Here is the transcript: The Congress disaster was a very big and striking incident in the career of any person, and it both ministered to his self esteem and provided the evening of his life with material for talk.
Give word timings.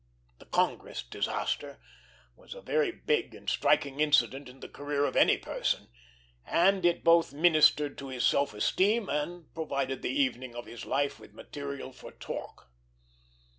The 0.39 0.47
Congress 0.47 1.03
disaster 1.03 1.79
was 2.35 2.55
a 2.55 2.61
very 2.63 2.89
big 2.89 3.35
and 3.35 3.47
striking 3.47 3.99
incident 3.99 4.49
in 4.49 4.59
the 4.59 4.67
career 4.67 5.05
of 5.05 5.15
any 5.15 5.37
person, 5.37 5.89
and 6.43 6.83
it 6.87 7.03
both 7.03 7.31
ministered 7.33 7.99
to 7.99 8.07
his 8.07 8.25
self 8.25 8.55
esteem 8.55 9.09
and 9.09 9.53
provided 9.53 10.01
the 10.01 10.09
evening 10.09 10.55
of 10.55 10.65
his 10.65 10.85
life 10.87 11.19
with 11.19 11.35
material 11.35 11.91
for 11.93 12.11
talk. 12.13 12.71